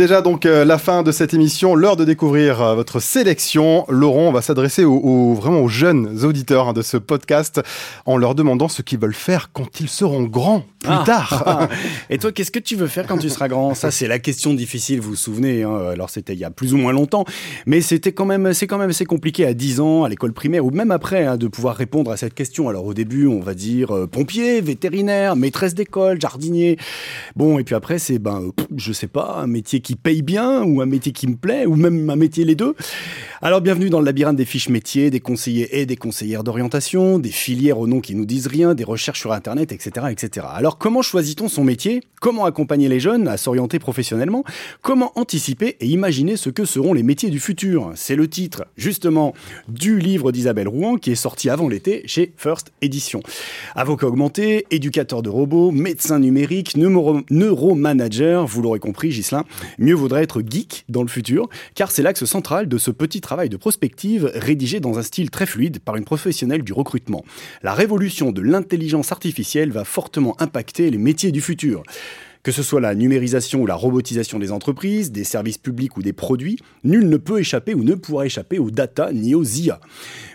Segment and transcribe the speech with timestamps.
[0.00, 3.84] Déjà donc euh, la fin de cette émission, l'heure de découvrir euh, votre sélection.
[3.90, 7.60] Laurent, on va s'adresser aux, vraiment aux jeunes auditeurs hein, de ce podcast
[8.06, 11.02] en leur demandant ce qu'ils veulent faire quand ils seront grands plus ah.
[11.04, 11.68] tard.
[12.08, 13.74] Et toi, qu'est-ce que tu veux faire quand tu seras grand?
[13.74, 15.02] Ça, c'est la question difficile.
[15.02, 15.90] Vous vous souvenez hein.
[15.92, 17.26] Alors c'était il y a plus ou moins longtemps,
[17.66, 20.64] mais c'était quand même, c'est quand même assez compliqué à 10 ans, à l'école primaire
[20.64, 22.70] ou même après, hein, de pouvoir répondre à cette question.
[22.70, 26.78] Alors au début, on va dire euh, pompier, vétérinaire, maîtresse d'école, jardinier.
[27.36, 30.80] Bon, et puis après, c'est ben, je sais pas, un métier qui paye bien ou
[30.80, 32.74] un métier qui me plaît ou même un métier les deux.
[33.42, 37.30] Alors bienvenue dans le labyrinthe des fiches métiers, des conseillers et des conseillères d'orientation, des
[37.30, 40.46] filières au nom qui nous disent rien, des recherches sur internet, etc., etc.
[40.52, 42.02] Alors comment choisit-on son métier?
[42.20, 44.44] Comment accompagner les jeunes à s'orienter professionnellement?
[44.82, 47.92] Comment anticiper et imaginer ce que seront les métiers du futur?
[47.94, 49.32] C'est le titre justement
[49.68, 53.22] du livre d'Isabelle Rouen qui est sorti avant l'été chez First Edition.
[53.74, 59.46] Avocat augmenté, éducateur de robots, médecin numérique, neuromanager, vous l'aurez compris Gislin,
[59.78, 63.48] mieux vaudrait être geek dans le futur, car c'est l'axe central de ce petit travail
[63.48, 67.24] de prospective rédigé dans un style très fluide par une professionnelle du recrutement.
[67.62, 71.84] La révolution de l'intelligence artificielle va fortement impacter les métiers du futur.
[72.42, 76.12] Que ce soit la numérisation ou la robotisation des entreprises, des services publics ou des
[76.12, 79.78] produits, nul ne peut échapper ou ne pourra échapper aux data ni aux IA.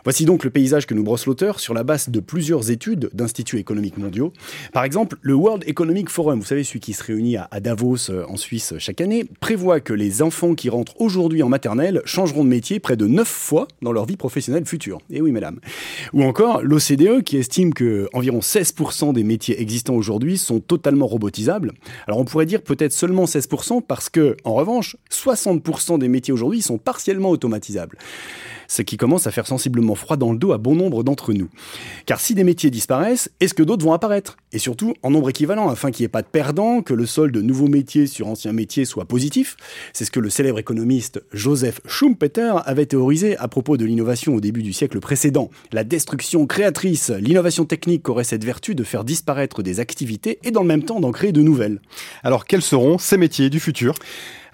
[0.06, 3.58] Voici donc le paysage que nous brosse l'auteur sur la base de plusieurs études d'instituts
[3.58, 4.34] économiques mondiaux.
[4.72, 8.24] Par exemple, le World Economic Forum, vous savez, celui qui se réunit à Davos euh,
[8.30, 12.50] en Suisse chaque année, prévoit que les enfants qui rentrent aujourd'hui en maternelle changeront de
[12.50, 15.00] métier près de 9 fois dans leur vie professionnelle future.
[15.10, 15.60] Et eh oui, mesdames.
[16.14, 21.74] Ou encore l'OCDE qui estime que environ 16% des métiers existants aujourd'hui sont totalement robotisables.
[22.06, 26.62] Alors on pourrait dire peut-être seulement 16% parce que, en revanche, 60% des métiers aujourd'hui
[26.62, 27.98] sont partiellement automatisables
[28.68, 31.50] ce qui commence à faire sensiblement froid dans le dos à bon nombre d'entre nous.
[32.06, 34.38] Car si des métiers disparaissent, est-ce que d'autres vont apparaître?
[34.52, 37.34] Et surtout en nombre équivalent, afin qu'il n'y ait pas de perdants, que le solde
[37.34, 39.58] de nouveaux métiers sur anciens métiers soit positif.
[39.94, 44.42] C'est ce que le célèbre économiste Joseph Schumpeter avait théorisé à propos de l'innovation au
[44.42, 45.50] début du siècle précédent.
[45.72, 50.62] La destruction créatrice, l'innovation technique aurait cette vertu de faire disparaître des activités et dans
[50.62, 51.82] le même temps d'en créer de nouvelles.
[52.24, 53.96] Alors quels seront ces métiers du futur?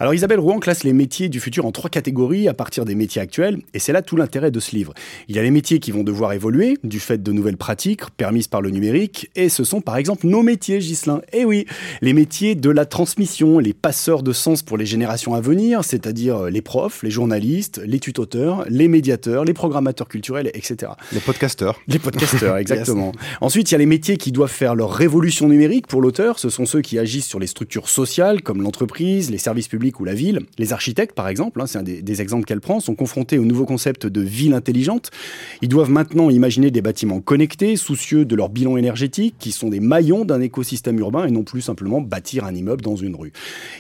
[0.02, 3.22] Alors Isabelle Rouen classe les métiers du futur en trois catégories à partir des métiers
[3.22, 4.96] actuels, et c'est là tout l'intérêt de ce livre.
[5.28, 8.48] Il y a les métiers qui vont devoir évoluer du fait de nouvelles pratiques permises
[8.48, 11.22] par le numérique, et ce sont par exemple nos métiers, Gislin.
[11.34, 11.68] Eh oui,
[12.02, 16.46] les métiers de la transmission, les passeurs de sens pour les générations à venir, c'est-à-dire
[16.46, 20.94] les profs, les journalistes, les tutoteurs, les médiateurs, les programmateurs culturels, etc.
[21.14, 21.80] Les podcasteurs.
[21.88, 23.12] Les podcasteurs, exactement.
[23.40, 26.40] Ensuite, il y a les métiers qui doivent faire leur révolution numérique pour l'auteur.
[26.40, 30.06] Ce sont ceux qui agissent sur les structures sociales, comme l'entreprise, les services publics ou
[30.06, 30.42] la ville.
[30.58, 33.66] Les architectes, par exemple, hein, c'est un des, exemples qu'elle prend, sont confrontés au nouveau
[33.66, 35.12] concept de ville intelligente.
[35.62, 39.80] Ils doivent maintenant imaginer des bâtiments connectés, soucieux de leur bilan énergétique, qui sont des
[39.80, 43.32] maillons d'un écosystème urbain et non plus simplement bâtir un immeuble dans une rue.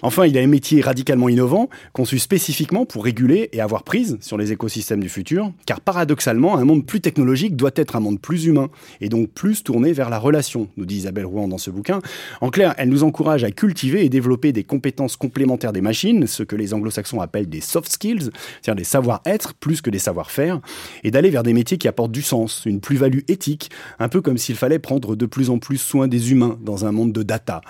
[0.01, 4.37] Enfin, il a un métier radicalement innovant, conçu spécifiquement pour réguler et avoir prise sur
[4.37, 8.45] les écosystèmes du futur, car paradoxalement, un monde plus technologique doit être un monde plus
[8.45, 8.69] humain,
[8.99, 11.99] et donc plus tourné vers la relation, nous dit Isabelle Rouen dans ce bouquin.
[12.41, 16.43] En clair, elle nous encourage à cultiver et développer des compétences complémentaires des machines ce
[16.43, 18.29] que les anglo-saxons appellent des soft skills,
[18.61, 20.59] c'est-à-dire des savoir-être plus que des savoir-faire,
[21.03, 23.69] et d'aller vers des métiers qui apportent du sens, une plus-value éthique,
[23.99, 26.91] un peu comme s'il fallait prendre de plus en plus soin des humains dans un
[26.91, 27.61] monde de data.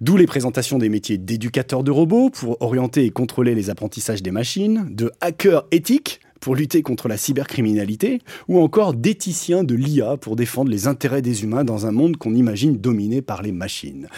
[0.00, 4.30] D'où les présentations des métiers d'éducateurs de robots pour orienter et contrôler les apprentissages des
[4.30, 10.36] machines, de hackers éthiques pour lutter contre la cybercriminalité, ou encore d'éthiciens de l'IA pour
[10.36, 14.08] défendre les intérêts des humains dans un monde qu'on imagine dominé par les machines.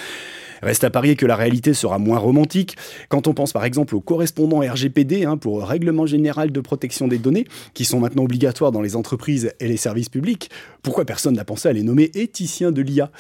[0.62, 2.77] Reste à parier que la réalité sera moins romantique
[3.09, 7.19] quand on pense par exemple aux correspondants RGPD hein, pour Règlement général de protection des
[7.19, 10.50] données, qui sont maintenant obligatoires dans les entreprises et les services publics.
[10.83, 13.11] Pourquoi personne n'a pensé à les nommer éthiciens de l'IA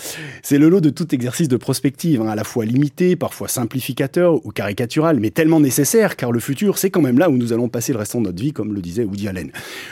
[0.42, 4.44] C'est le lot de tout exercice de prospective, hein, à la fois limité, parfois simplificateur
[4.46, 7.68] ou caricatural, mais tellement nécessaire car le futur, c'est quand même là où nous allons
[7.68, 9.50] passer le restant de notre vie, comme le disait Woody Allen.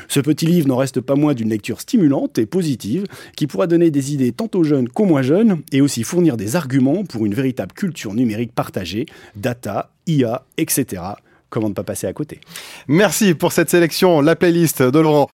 [0.09, 3.04] Ce petit livre n'en reste pas moins d'une lecture stimulante et positive
[3.37, 6.57] qui pourra donner des idées tant aux jeunes qu'aux moins jeunes et aussi fournir des
[6.57, 11.03] arguments pour véritable culture numérique partagée, data, IA, etc.
[11.51, 12.41] Comment ne pas passer à côté?
[12.89, 15.28] Merci pour cette sélection, la playlist de Laurent.